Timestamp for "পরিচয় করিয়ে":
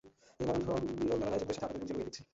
1.85-2.07